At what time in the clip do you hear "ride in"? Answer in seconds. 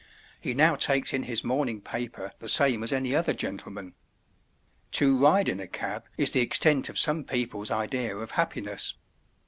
5.15-5.59